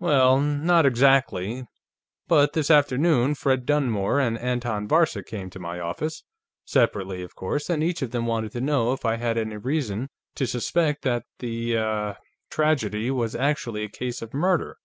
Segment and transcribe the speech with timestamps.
[0.00, 1.62] "Well, not exactly.
[2.26, 6.24] But this afternoon, Fred Dunmore and Anton Varcek came to my office,
[6.64, 10.08] separately, of course, and each of them wanted to know if I had any reason
[10.34, 12.14] to suspect that the, uh,
[12.50, 14.78] tragedy, was actually a case of murder.